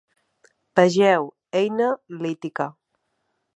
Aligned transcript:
Vegeu: 0.79 1.21
Eina 1.61 1.89
lítica. 2.23 2.67